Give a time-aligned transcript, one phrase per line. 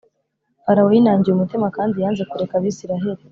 [0.63, 3.23] Farawo yinangiye umutima kandi yanze kureka abisiraheli